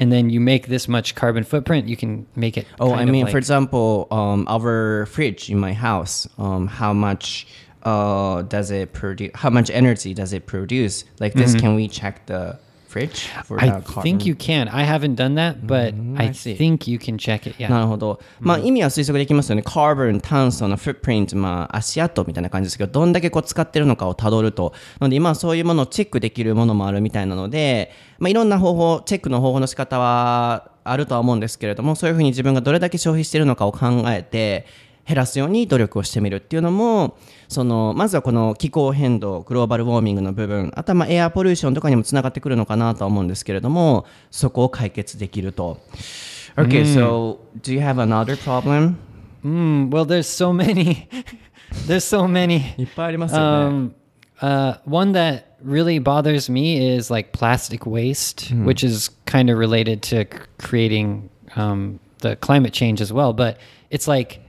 [0.00, 2.66] And then you make this much carbon footprint, you can make it.
[2.78, 7.48] Oh, I mean, like- for example, um, our fridge in my house, um, how much
[7.82, 9.32] uh, does it produce?
[9.34, 11.02] How much energy does it produce?
[11.18, 14.68] Like this, can we check the fridge for I think you can.
[14.68, 17.56] I haven't done that, but I, think you can check it.
[17.58, 17.70] Yeah.
[17.70, 18.20] なるほど。
[18.40, 19.62] まあ意味は推測できますよね。
[19.62, 24.72] carbon、炭素の footprint、まあ足跡みたいな感じですけど、どんだけこう使ってるのかをたどると。
[25.00, 34.66] なので今はそういうものをチェックできるものもあるみたいなので、まあいろんな方法、チェックの方法の仕方はあるとは思うんですけれども、そういうふうに自分がどれだけ消費してるのかを考えて、
[35.08, 37.16] 減らすように努力をしてみるっていうのも
[37.48, 45.80] そのまずはこの気候変動グローバルウォーミングの部分あとはまあエアポリューションとかにもつながってくるのかなとは思うんですけれどもそこを解決できると。
[46.56, 48.96] Okay, so do you have another problem?
[49.44, 51.08] Mm, well, there's so many.
[51.86, 52.74] there's so many.
[52.76, 53.44] いっぱいありますよね。
[53.68, 53.92] Um,
[54.42, 60.02] uh, one that really bothers me is like plastic waste, which is kind of related
[60.02, 60.26] to
[60.58, 63.32] creating um, the climate change as well.
[63.32, 63.56] But
[63.90, 64.40] it's like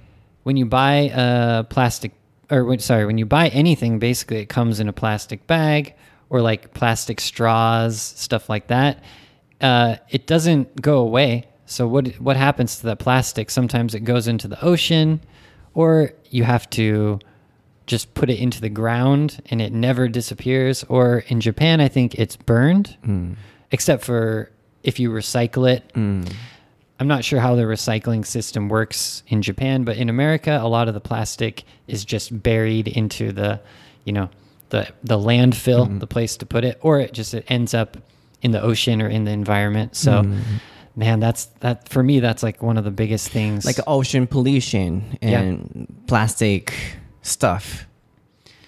[0.50, 2.12] when you buy a plastic,
[2.50, 5.94] or when, sorry, when you buy anything, basically it comes in a plastic bag
[6.32, 9.04] or like plastic straws, stuff like that.
[9.62, 11.46] Uh, it doesn't go away.
[11.68, 13.52] So what what happens to that plastic?
[13.52, 15.22] Sometimes it goes into the ocean,
[15.76, 17.20] or you have to
[17.86, 20.84] just put it into the ground and it never disappears.
[20.90, 22.98] Or in Japan, I think it's burned,
[23.70, 24.50] except for
[24.82, 25.84] if you recycle it.
[27.00, 30.90] I'm not sure how the recycling system works in Japan, but in America, a lot
[30.90, 33.62] of the plastic is just buried into the,
[34.04, 34.30] you know,
[34.70, 37.98] the the landfill, the place to put it, or it just it ends up
[38.42, 39.96] in the ocean or in the environment.
[39.96, 40.30] So,
[40.96, 42.20] man, that's that for me.
[42.20, 43.66] That's like one of the biggest things.
[43.66, 46.74] like ocean pollution and plastic
[47.22, 47.88] stuff.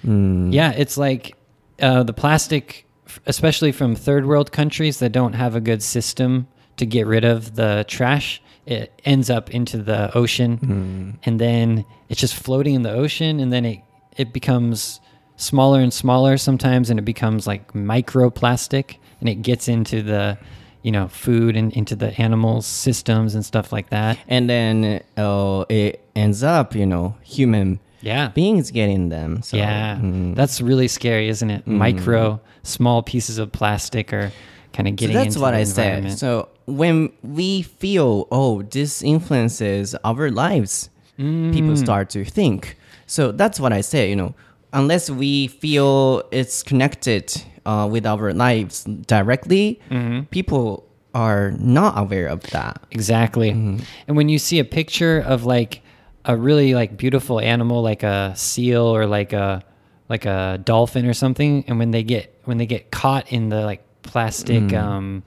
[0.06, 0.54] Mm.
[0.54, 1.36] Yeah, it's like
[1.80, 2.86] uh, the plastic,
[3.26, 7.56] especially from third world countries that don't have a good system to get rid of
[7.56, 8.42] the trash.
[8.66, 13.52] It ends up into the ocean, and then it's just floating in the ocean, and
[13.52, 13.80] then it
[14.18, 15.00] it becomes
[15.36, 20.38] smaller and smaller sometimes, and it becomes like microplastic, and it gets into the
[20.84, 24.18] you know food and into the animals systems and stuff like that.
[24.28, 28.30] And then uh, it ends up, you know, human Yeah.
[28.30, 29.42] beings getting them.
[29.44, 30.36] So, yeah, mm.
[30.36, 31.68] that's really scary, isn't it?
[31.68, 34.32] Micro, small pieces of plastic are
[34.74, 36.18] kind of So getting that's into what the I said.
[36.18, 41.54] So when we feel, oh, this influences our lives, Mm.
[41.54, 42.78] people start to think.
[43.06, 44.10] So that's what I say.
[44.10, 44.34] You know,
[44.74, 47.30] unless we feel it's connected
[47.66, 50.22] uh, with our lives directly, Mm-hmm.
[50.32, 52.82] people are not aware of that.
[52.92, 53.50] Exactly.
[53.50, 53.84] And
[54.18, 55.82] when you see a picture of like
[56.26, 59.62] a really like beautiful animal like a seal or like a
[60.08, 63.62] like a dolphin or something and when they get when they get caught in the
[63.66, 65.24] like plastic um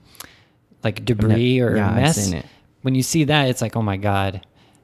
[0.85, 2.31] like debris or yeah, mess
[2.83, 4.41] when you see that it's like oh my god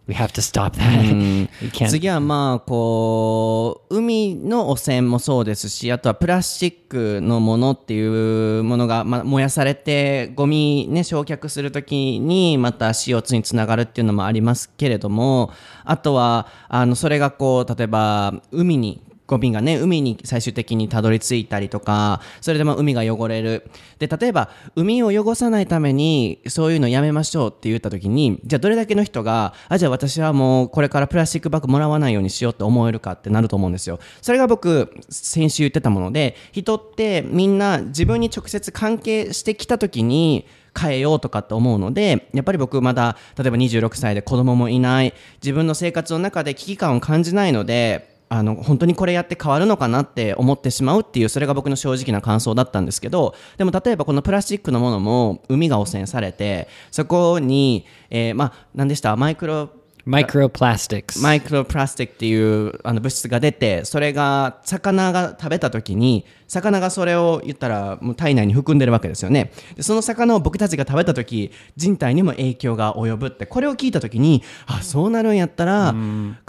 [0.08, 1.48] we have to stop that.
[1.88, 15.52] 次はまあこう海の汚染もそうですしあとはプラスチックのものっていうものが、まあ、燃やされてゴミね焼却するときにまた CO2 につながるっていうのもありますけれども
[15.86, 23.72] あとはあのそれがこう例えば海にゴミがね、海に最終的にたどり着いたりとか、それでま海が汚れる。
[23.98, 34.00] で、例えば、海を汚さないために、そういうのやめましょうって言った時に、じゃあどれだけの人が、あ、じゃあ私はもうこれからプラスチックバッグもらわないようにしようって思えるかってなると思うんですよ。
[34.22, 40.46] それが僕、先週言ってたもので、人ってみんな自分に直接関係してきた時に、
[40.80, 45.14] 変えようとかって思うので、やっぱり僕まだ、例えば26歳で子供もいない、
[45.44, 59.18] 自分の生活の中で危機感を感じないので、あの本当にこれやって変わるのかなって思ってしまうっていうそれが僕の正直な感想だったんですけどでも例えばこのプラスチックのものも海が汚染されてそこに、えーまあ何でした？
[59.18, 59.70] マイクロ
[60.06, 61.22] microplastics.
[61.22, 62.34] マイクロプラスチックってい
[62.68, 69.52] うあの物質が出てそれが魚が食べた時に魚がそれを言ったらもう体内に含んでるわけですよね。
[69.76, 75.94] でその魚を僕たちが食べた時人体にも影響が及ぶってこれを聞いた時にあそうなるんやったら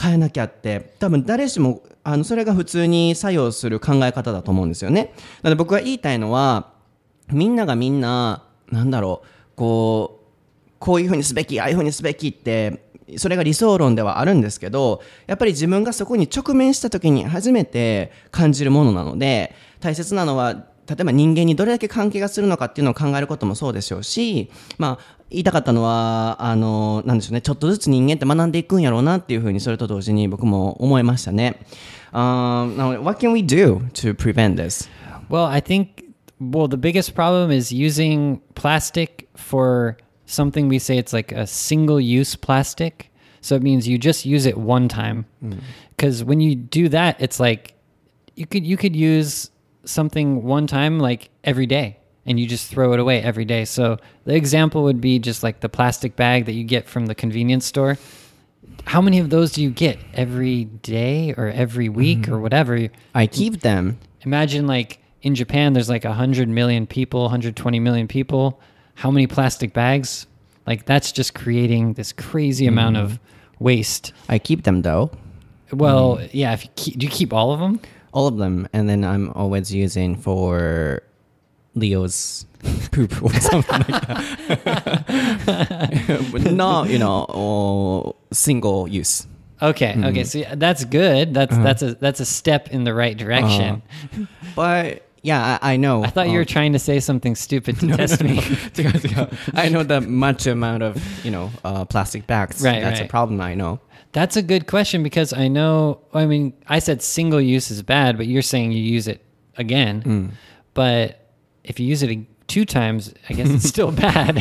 [0.01, 0.93] 変えなきゃって。
[0.99, 5.13] 多分誰しもあのそれが普通に作用する考え方だと思うんですよね。
[5.43, 6.73] なので僕が言いたいのは
[7.31, 10.23] みんながみんななんだろうこう
[10.79, 31.61] こういうふうにすべきああいうふうにすべきってそれが理想論ではあるんですけどやっぱり自分がそこに直面した時に初めて感じるものなので大切なのは例えば人間にどれだけ関係がするのかっていうのを考えることもそうでしょうし、まあ、言いたかったのはあのなんでしょうねちょっとずつ人間って学んでいくんやろうなっていうふうにそれと同時に僕も思いましたね。
[32.13, 34.91] Um, now, what can we do to prevent this?
[35.31, 39.97] Well, I think well the biggest problem is using plastic for
[40.33, 43.11] something we say it's like a single use plastic.
[43.41, 45.27] So it means you just use it one time.
[45.43, 45.61] Mm.
[45.99, 47.75] Cuz when you do that it's like
[48.35, 49.51] you could you could use
[49.85, 53.65] something one time like every day and you just throw it away every day.
[53.65, 57.15] So the example would be just like the plastic bag that you get from the
[57.15, 57.99] convenience store.
[58.85, 62.35] How many of those do you get every day or every week mm-hmm.
[62.35, 62.89] or whatever?
[63.15, 63.99] I keep them.
[64.23, 68.61] imagine like in Japan, there's like 100 million people, 120 million people.
[68.95, 70.27] How many plastic bags?
[70.67, 73.65] Like that's just creating this crazy amount of mm-hmm.
[73.65, 74.13] waste.
[74.29, 75.11] I keep them though.
[75.73, 76.29] Well, mm.
[76.33, 76.53] yeah.
[76.53, 77.81] If you keep, do you keep all of them?
[78.13, 81.03] All of them, and then I'm always using for
[81.75, 82.45] Leo's
[82.93, 86.29] poop or something like that.
[86.33, 89.27] but not, you know, or single use.
[89.63, 89.93] Okay.
[89.93, 90.01] Okay.
[90.01, 90.23] Mm-hmm.
[90.25, 91.33] So yeah, that's good.
[91.35, 91.63] That's Uh-huh.
[91.63, 93.83] that's a that's a step in the right direction.
[94.13, 94.27] Uh-huh.
[94.55, 96.04] But yeah, I, I know.
[96.04, 98.38] I thought you uh, were trying to say something stupid to test me.
[98.78, 100.96] 違う違う I know that much amount of,
[101.26, 102.62] you know, uh, plastic bags.
[102.64, 103.10] Right, That's a right.
[103.10, 103.80] problem, I know.
[104.14, 106.00] That's a good question because I know.
[106.14, 109.22] I mean, I said single use is bad, but you're saying you use it
[109.58, 110.02] again.
[110.04, 110.30] Mm.
[110.74, 111.20] But
[111.64, 114.38] if you use it a- two times, I guess it's still bad.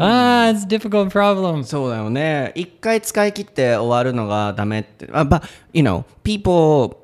[0.00, 1.64] ah, it's a difficult problem.
[1.64, 2.52] そうだよね。
[2.54, 5.06] 一回使い切って終わるのがダメって。
[5.06, 6.96] Uh, but, you know, people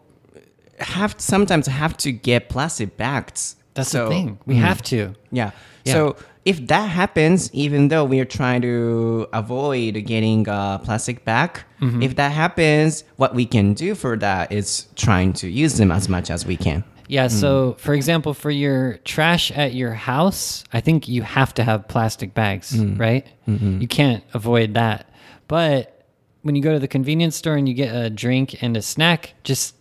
[0.81, 3.55] have sometimes have to get plastic bags.
[3.73, 4.39] That's So- the thing.
[4.45, 4.59] We mm.
[4.59, 5.15] have to.
[5.31, 5.51] Yeah.
[5.85, 5.93] Yeah.
[5.93, 6.15] So
[6.45, 12.03] if that happens, even though we are trying to avoid getting a plastic bag, Mm-hmm.
[12.03, 16.07] if that happens, what we can do for that is trying to use them as
[16.07, 16.83] much as we can.
[17.07, 17.27] Yeah.
[17.27, 17.79] So, mm.
[17.79, 22.35] for example, for your trash at your house, I think you have to have plastic
[22.35, 22.99] bags, mm.
[22.99, 23.25] right?
[23.47, 23.81] Mm-hmm.
[23.81, 25.09] You can't avoid that.
[25.47, 26.05] But
[26.43, 29.33] when you go to the convenience store and you get a drink and a snack,
[29.43, 29.75] just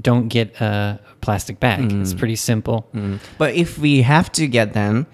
[0.00, 1.92] don't get a plastic bag.
[1.92, 2.18] It's mm.
[2.18, 2.88] pretty simple.
[2.94, 3.20] Mm.
[3.38, 5.06] But if we have to get them,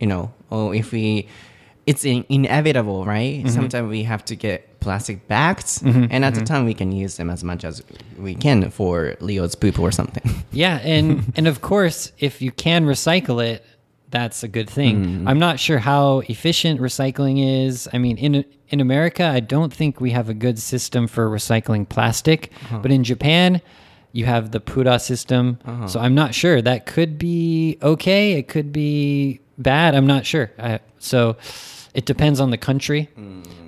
[0.00, 1.28] you know, or if we,
[1.86, 3.38] it's in, inevitable, right?
[3.38, 3.48] Mm-hmm.
[3.48, 6.06] Sometimes we have to get plastic bags, mm-hmm.
[6.10, 6.44] and at the mm-hmm.
[6.44, 7.82] time we can use them as much as
[8.18, 10.22] we can for Leo's poop or something.
[10.52, 13.62] Yeah, and and of course, if you can recycle it,
[14.08, 15.04] that's a good thing.
[15.04, 15.28] Mm-hmm.
[15.28, 17.86] I'm not sure how efficient recycling is.
[17.92, 21.86] I mean, in in America, I don't think we have a good system for recycling
[21.86, 22.78] plastic, uh-huh.
[22.78, 23.60] but in Japan,
[24.15, 25.57] you have the Pura system.
[25.87, 26.61] So I'm not sure.
[26.61, 28.33] That could be okay.
[28.33, 29.95] It could be bad.
[29.95, 30.51] I'm not sure.
[30.59, 31.37] I, so
[31.93, 33.09] it depends on the country.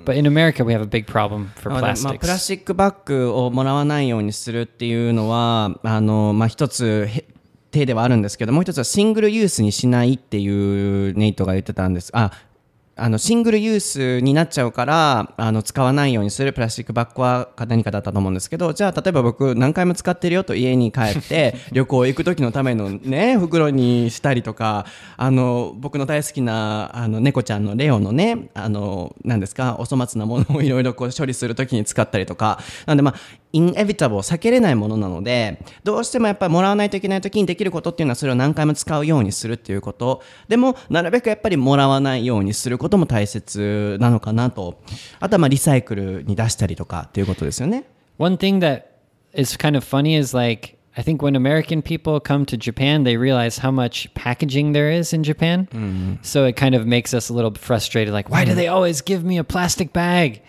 [0.04, 2.18] But in America, we have a big problem for まあでもまあ plastics.
[2.20, 7.24] プラスチックバッグをもらわないようにするっていうのはあの、まあ、一つへ
[7.70, 12.30] 手ではあるんですけどもう一つはシングルユースにしないっていうネイトが言ってたんですあ
[12.99, 24.85] あのシングルユースになっちゃうからあの使わないようにするプラスチックバッグは何かだったと思うんですけどじゃあ例えば僕何回も使ってるよと家に帰って 旅行行く時のためのね袋にしたりとか
[25.17, 32.59] あの僕の大好きなあの猫ちゃんのレオのねあの何ですかお粗末なものをいろいろこう処理する時に使ったりとか。
[32.85, 33.15] なんでまあ
[33.51, 40.21] インエビタブル避けれないものなのでどうしてもやっぱりもらわないといけない時にできることっていうのはそれを何回も使うようにするっていうこと。
[40.47, 44.80] でもなるべくやっぱりもらわないようにするこも大切なのかなと
[45.20, 47.84] あとはまあリサイクルに出したりとかっていうことですよね。
[48.18, 48.84] One thing that
[49.34, 53.16] is kind of funny is like I think when American people come to Japan, they
[53.16, 55.66] realize how much packaging there is in Japan.
[56.22, 58.14] So it kind of makes us a little frustrated.
[58.14, 60.40] Like, why do they always give me a plastic bag?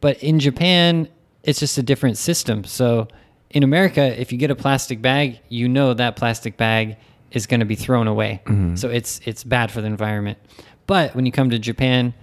[0.00, 1.08] But in Japan,
[1.44, 2.64] it's just a different system.
[2.64, 3.06] So
[3.50, 6.96] in America, if you get a plastic bag, you know that plastic bag
[7.30, 8.42] is going to be thrown away.
[8.74, 10.38] So it's it's bad for the environment.
[10.86, 12.14] But when you come to Japan,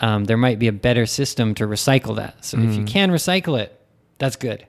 [0.00, 2.44] um, there might be a better system to recycle that.
[2.44, 3.76] So if you can recycle it,
[4.18, 4.66] that's good.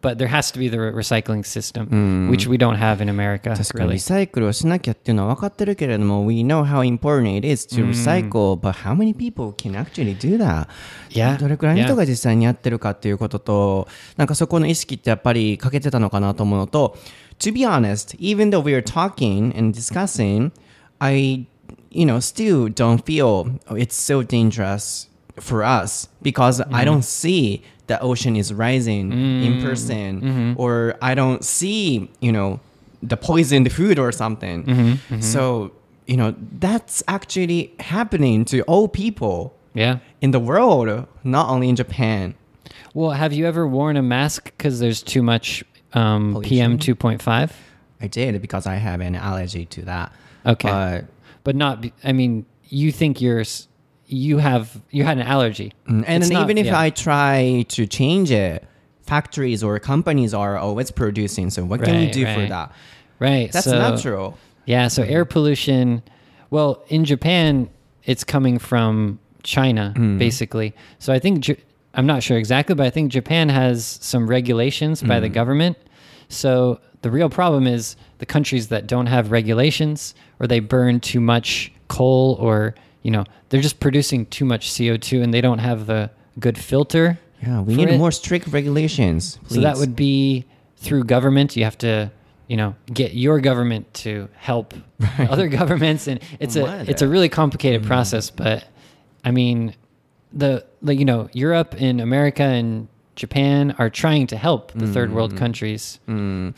[0.00, 3.54] But there has to be the re- recycling system, which we don't have in America.
[3.54, 3.92] 確かに Really.
[3.92, 10.36] リサイクルをしなきゃっていうのは分かってるけれども We know how important it is to recycle、but how many people can actually do
[10.38, 10.66] that?
[11.10, 11.38] Yeah.
[11.38, 16.96] どれくらいの人が実際にやってるかっていうこととなんかそこの意識ってやっぱり欠けてたのかなと思うのと
[17.38, 20.50] To be honest, even though we are talking and discussing
[20.98, 21.46] I
[21.89, 25.07] you know still don't feel oh, it's so dangerous
[25.39, 26.85] for us because I mm-hmm.
[26.85, 29.65] don't see the ocean is rising in mm-hmm.
[29.65, 30.61] person mm-hmm.
[30.61, 32.59] or I don't see, you know,
[33.01, 34.99] the poisoned food or something.
[35.21, 35.71] So,
[36.05, 39.99] you know, that's actually happening to all people Yeah.
[40.21, 42.35] in the world, not only in Japan.
[42.93, 47.51] Well, have you ever worn a mask because there's too much um, PM 2.5?
[48.01, 50.11] I did because I have an allergy to that.
[50.45, 50.69] Okay.
[50.69, 51.05] But
[51.47, 53.45] But not, I mean, you think you're,
[54.05, 55.71] you have, you had an allergy.
[55.87, 56.77] Mm, and It's then not- even if yeah.
[56.77, 58.65] I try to change it,
[59.03, 61.49] factories or companies are always producing.
[61.49, 62.73] So what can we Right, do for that?
[63.19, 63.49] Right.
[63.49, 64.37] That's so- natural.
[64.65, 66.03] Yeah, so air pollution.
[66.49, 67.69] Well, in Japan,
[68.03, 70.19] it's coming from China, mm.
[70.19, 70.75] basically.
[70.99, 71.49] So I think
[71.93, 75.33] I'm not sure exactly, but I think Japan has some regulations by the mm.
[75.33, 75.77] government.
[76.27, 81.19] So the real problem is the countries that don't have regulations or they burn too
[81.19, 85.85] much coal or you know they're just producing too much CO2 and they don't have
[85.85, 86.09] the
[86.39, 87.19] good filter.
[87.41, 87.97] Yeah, we need it.
[87.97, 89.39] more strict regulations.
[89.47, 90.45] So that would be
[90.77, 91.55] through government.
[91.55, 92.11] You have to,
[92.47, 94.73] you know, get your government to help
[95.19, 97.87] other governments, and it's a it's a really complicated mm.
[97.87, 98.31] process.
[98.31, 98.65] But
[99.23, 99.75] I mean,
[100.33, 102.87] the like you know, Europe and America and
[103.17, 105.99] Japan are trying to help the third world countries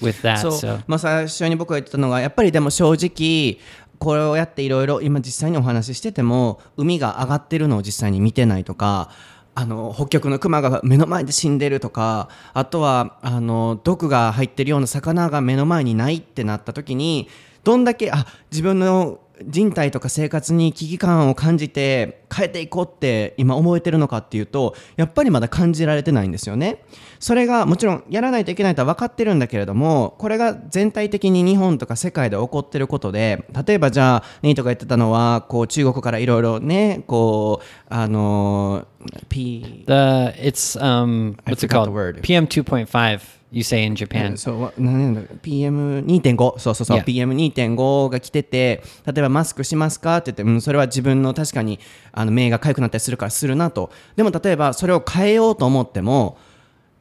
[0.01, 0.38] with that.
[0.38, 3.57] そう So まあ、最初に僕が言ってたのがやっぱりでも正直
[3.97, 9.10] これをやっていろいろ今実際にお話ししてても海が上がってるのを実際に見てないとか
[9.55, 17.28] あの北極のクマが目の前で死んでるとかあとはあの毒が入ってるような魚が目の前にないってなった時に
[17.64, 26.84] どんだけあ自分の人体とか生活に危機感を感じて変えていこうって今思えてるのかっていうとやっぱりまだ感じられてないんですよね
[27.20, 38.88] それがもちろんやらないといけないとは分かってるんだけれどもこれが全体的に日本とか世界で起こってることで例えばじゃあネイトが言ってたのはこう中国からいろいろねこうあの
[39.30, 39.94] P the
[40.42, 41.86] it's um what's it called?
[41.86, 42.22] the word.
[42.22, 44.38] PM 2.5 you say in Japan.
[44.38, 47.04] そうわ何だ PM2.5 そうそうそう、Yeah.
[47.04, 51.80] PM2.5 が来てて例えばマスクしますかって言って、うん、それは自分の確かに
[52.12, 56.38] あの目が痒くなったりするからするなとでも例えばそれを変えようと思っても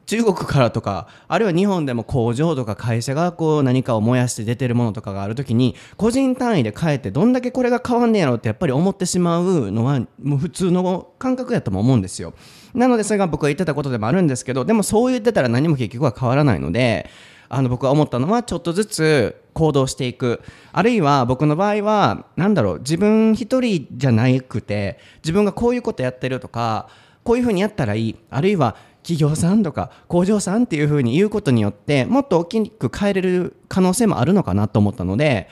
[0.09, 12.33] 中国からとかあるいは日本でも工場とか会社がこう何かを燃やして出てるものとかがあるときに個人単位で変えてどんだけこれが変わんねやろうってやっぱり思ってしまうのはもう普通の感覚やとも思うんですよ
[12.73, 17.09] なのでそれが僕が言ってたことでもあるんですけどでもそう言ってたら何も結局は変わらないので
[17.49, 20.41] あの僕が思ったのはちょっとずつ行動していく。
[20.71, 26.89] あるいは僕の場合はなんだろう自分一人じゃなくて自分がこういうことやってるとか
[27.23, 28.15] こういうふうにやったらいい。
[28.29, 35.49] あるいは企業さんとか工場さんっていうふうに言うことによってもっと大きく変えれる可能性もあるのかなと思ったので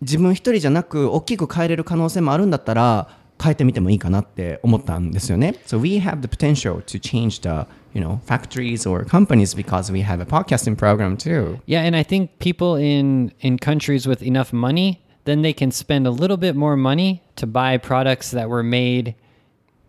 [0.00, 3.08] 自分一人じゃなく大きく変えれる可能性もあるんだったら
[3.41, 5.55] 変えてみてもいいかなって思ったんですよね。
[5.65, 10.21] So we have the potential to change the you know factories or companies because we have
[10.21, 11.59] a podcasting program too.
[11.65, 16.07] Yeah, and I think people in in countries with enough money, then they can spend
[16.07, 19.15] a little bit more money to buy products that were made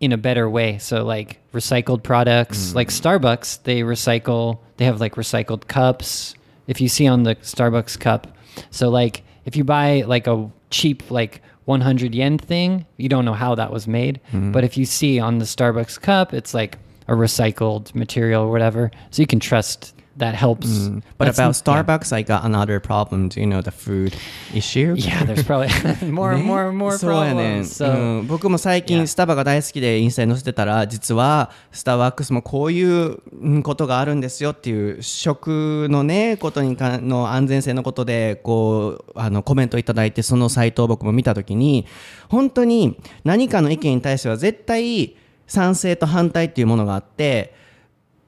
[0.01, 0.79] in a better way.
[0.79, 4.59] So like recycled products, like Starbucks, they recycle.
[4.77, 6.35] They have like recycled cups.
[6.67, 8.27] If you see on the Starbucks cup,
[8.71, 13.34] so like if you buy like a cheap like 100 yen thing, you don't know
[13.34, 14.20] how that was made.
[14.34, 14.52] Mm-hmm.
[14.52, 18.90] But if you see on the Starbucks cup, it's like a recycled material or whatever.
[19.12, 20.88] So you can trust that helps.
[21.18, 21.84] But That's- about yeah.
[21.98, 23.28] Starbucks, I got another problem.
[23.30, 24.14] Do you know the food
[24.54, 24.94] issue?
[24.98, 25.70] Yeah, there's probably
[26.12, 27.84] more and ね more more そうやねん problems.
[27.86, 28.86] So うん僕も最 Yeah.
[28.86, 41.86] 近スタバが大好きでインスタに載せてたら実はスターバックスもこういううんことがあるんですよっていう食のねことにかの安全性のことでこうあのコメントいただいてそのサイトを僕も見たときに
[42.30, 45.16] 本当に何かの意見に対しては絶対
[45.48, 47.54] 賛成と反対っていうものがあって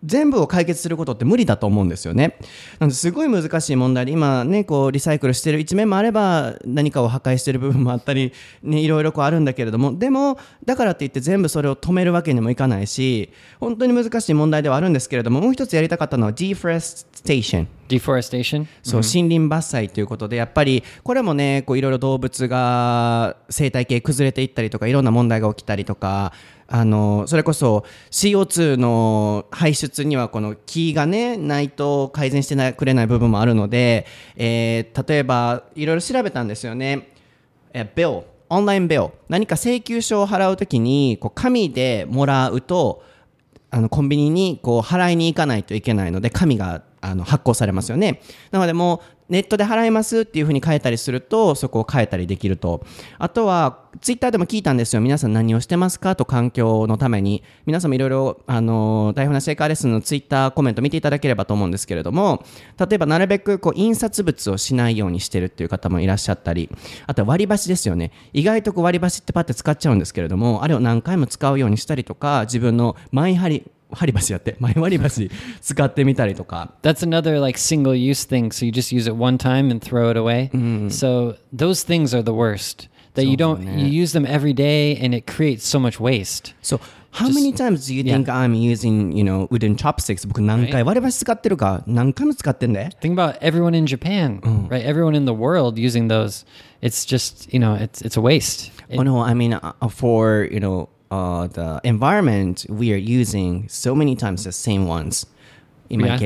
[0.03, 2.37] 全部を解決することって無理だと思うんですよね。
[2.79, 8.33] なのですごい難しい問題で今ねこうリサイクルしてる一面もあれば何かを破壊してる部分もあったり、
[8.63, 13.29] ね、いろいろこうあるんだけれどもでもだからって言って全部それを止めるわけにもいかないし
[13.59, 18.65] 本当に難しい問題ではあるんですけれどももう一つやりたかったのは deforestation deforestation？
[18.83, 26.31] そう、森林伐採ということでやっぱりこれもねこういろいろ動物が生態系崩れていったりとかいろんな問題が起きたりとか
[26.73, 34.07] あのそれこそ CO2 の排出にはこの木がねないと改善してくれない部分もあるので、
[34.37, 37.09] えー例えばいろいろ調べたんですよね。
[37.73, 43.03] えビルオンラインビル何か請求書を払うときにこう紙でもらうと
[43.69, 49.01] あのコンビニにこう払いに行かないといけないので紙があの発行されますよねなのでもう
[49.31, 52.85] ネットで払いますっていうふうに変えたりするとそこを変えたりできると。
[53.17, 55.01] あとはツイッターでも聞いたんですよ。
[55.01, 57.41] 皆さん何をしてますかと環境のために。
[57.65, 62.43] 皆さんもいろいろあの台本なシェイカーレッスンのツイッターコメント見ていただければと思うんですけれども
[62.77, 66.69] 例えばなるべくこう印刷物をしないようにしてるっていう方もいらっしゃったり
[67.07, 68.11] あとは割り箸ですよね。
[68.33, 73.35] 意外とこう割り箸ってパッて使っちゃうんですけれどもあれを何回も使うようにしたりとか自分のマイ
[73.90, 75.30] 針針箸やってマイ割り箸
[75.60, 78.50] 使ってみたりとか That's another like single use thing.
[78.50, 80.50] So you just use it one time and throw it away.
[80.90, 82.88] So those things are the worst.
[83.14, 86.52] That you don't you use them every day and it creates so much waste.
[86.60, 86.78] So
[87.12, 93.38] how many times do you think I'm using you know wooden chopsticks 僕何回割り箸使ってるか何回も使ってんで Think about
[93.40, 94.84] everyone in Japan, right?
[94.84, 96.44] Everyone in the world using those.
[96.82, 98.70] It's just, you know, it's it's a waste.
[98.90, 103.67] It- Oh no, I mean uh, for you know uh, the environment we are using
[103.69, 105.25] so many times the same ones.
[105.89, 106.17] In my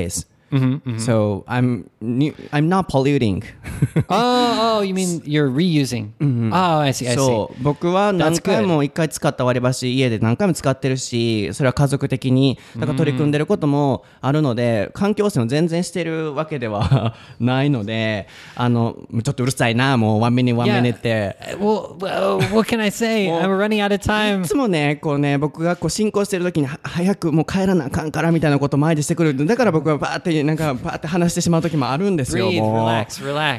[0.50, 0.78] Yeah.
[0.78, 3.42] case, So I'm new, I'm not polluting.
[4.08, 6.10] oh, oh, you mean you're reusing?
[6.52, 7.16] Oh, I see, I see.
[7.16, 21.36] そう僕は何 That's 回.も一回使った割り箸家で何回も使ってるしそれは家族的にだから取り組んでることもあるので環境汚染を全然してるわけでは ないのであのちょっとうるさいなもうワンミニワンミニって。
[21.40, 23.26] Uh, Well, well, what can I say?
[23.32, 24.44] I'm running out of い time.
[24.44, 29.46] つもね、こうね、僕がこう進行してる時には早くもう帰らなあかんからみたいなことを前でしてくる。
[29.46, 32.46] だから僕はバーってなんかバーって話してしまう時もあるんですよ。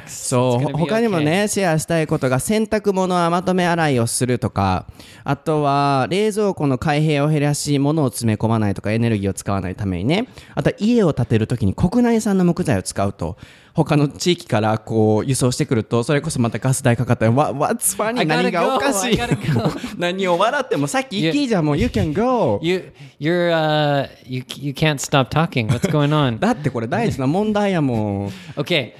[0.07, 4.85] そう他にも.ねシェアしたいことが洗濯物はまとめ洗いをするとか
[5.23, 13.37] あとは冷蔵庫の開閉を減らし物を詰め込まないとかエネルギーを使わないためにねあとは家を建てるときに国内産の木材を使うと
[13.83, 17.31] 他の地域からこう輸送してくるとそれこそまたガス代かかったら
[18.25, 19.19] 「何がおかしい?」
[19.99, 26.39] 何を笑ってもさっき行きじゃもう「You can go、」「You can't stop talking」「What's going on?
[26.41, 28.27] 」だってこれ大事な問題やもん。
[28.57, 28.93] OK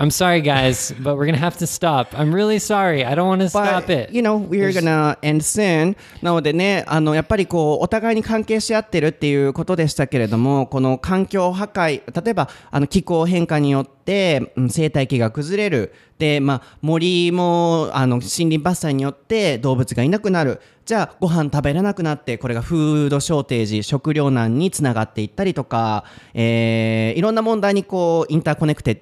[0.00, 2.18] I'm sorry, guys, but we're gonna have to stop.
[2.18, 3.04] I'm really sorry.
[3.04, 4.10] I don't want to stop it.
[4.10, 5.94] you know, we're gonna end soon.
[6.22, 15.92] なのでね、あの、やっぱりこう、お互いに関係し合ってるっていうことでしたけれども、この環境破壊、例えば、あの、気候変化によって、うん生態系が崩れる。
[16.18, 20.60] で、まあ、森も、あの、森林伐採によって動物がいなくなる。
[20.84, 28.98] じゃあ、ご飯食べれなくなって、これがフードショーテージ、食糧難につながっていったりとか、えーいろんな問題にこう、インターコネクテし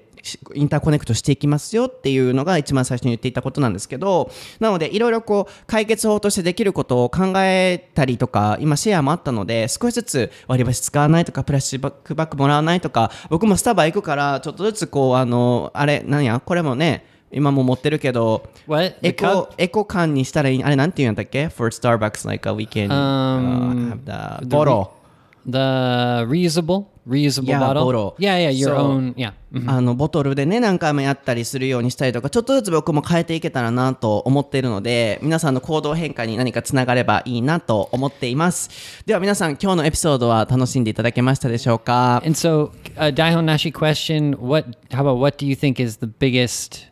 [0.53, 18.95] インターコネクトしていきますよっていうのが一番最初に言っていたことなんですけどなのでいろいろこう解決法としてできることを考えたりとか今シェアもあったので少しずつ割り箸使わないとかプラスチックバッグもらわないとか僕もスタバ行くからちょっとずつこうあのあれなんやこれもね今も持ってるけど What?
[19.03, 24.99] エコエコ缶にしたらいいあれなんて言うんだっけ ?for Starbucks like a weekend、Um, have the bottle
[25.45, 28.15] The reusable, reusable bottle.
[28.19, 29.13] Yeah, yeah, your own.
[29.15, 29.33] Yeah.
[29.51, 29.67] Mhm.
[29.67, 44.67] あのボトルでね何回もやったりするようにしたりとかちょっとずつ僕も変えていけたらなと思っているので皆さんの行動変化に何かつながればいいなと思っていますでは皆さん今日のエピソードは楽しんでいただけましたでしょうか And so, uh, Daihon Nashi question: What?
[44.91, 46.85] How about what do you think is the biggest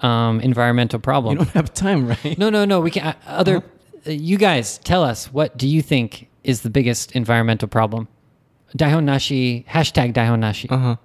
[0.00, 1.38] um, environmental You problem?
[1.38, 2.80] don't have time right No, no, no.
[2.82, 3.62] We can uh, other.
[4.06, 8.08] uh, you guys tell us what do you think is the biggest environmental problem?
[8.76, 10.70] Daihonashi, hashtag Daihonashi.
[10.70, 10.96] Uh-huh.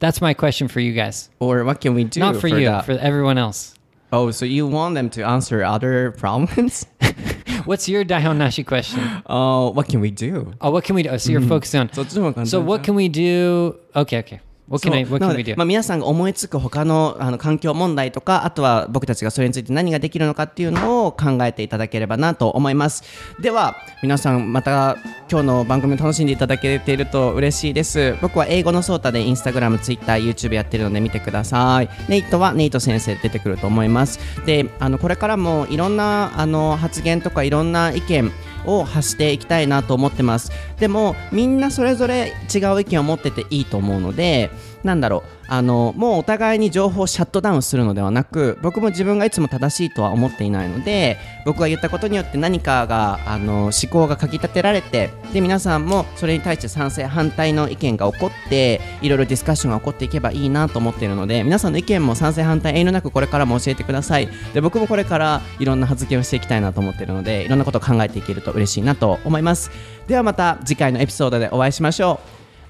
[0.00, 1.30] That's my question for you guys.
[1.40, 2.20] Or what can we do?
[2.20, 2.84] Not for, for you, that?
[2.84, 3.74] for everyone else.
[4.12, 6.86] Oh, so you want them to answer other problems?
[7.64, 9.02] What's your Daihonashi question?
[9.26, 10.54] Oh, uh, what can we do?
[10.60, 11.10] Oh, what can we do?
[11.10, 12.36] Oh, so you're mm.
[12.36, 12.46] on.
[12.46, 13.78] So what can we do?
[13.94, 14.40] Okay, okay.
[14.70, 15.04] I?
[15.04, 15.56] What なで do?
[15.56, 23.02] まあ、皆さんが思いつく他のあの環境問題とかあとは僕たちがそれについて何ができるのかっていうのを考えていただければなと思います
[23.40, 24.96] では皆さんまた
[25.30, 38.30] 今日の番組を楽しんでいただけていると嬉しいです僕は英語のソータでインスタグラム、ツイッター、YouTube やってるので見てくださいネイトはネイト先生出てくると思いますであのこれからもいろんなあの発言とかいろんな意見
[38.66, 44.50] を発していきたいなと思ってますでもみんなそれぞれ違う意見を持ってていいと思うので
[44.84, 51.16] なんだろうあのもうお互いに情報をシャットダウンするのではなく僕も自分がいつも正しいとは思っていないので
[51.46, 64.28] 僕が言ったことによって何かがあの思考がかき立てられてで皆さんもそれに対して賛成反対の意見が起こっていろいろディスカッションが起こっていけばいいなと思っているので皆さんの意見も賛成反対遠慮なくこれからも教えてください。
[64.52, 69.70] で僕もこれからいろんな発言をしていきたいなと思っているのでいろんなことを考えていけると嬉しいなと思います。
[70.08, 72.18] ではまた次回のエピソードでお会いしましょ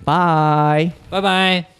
[0.03, 0.05] う。
[0.05, 1.78] バイバイバイ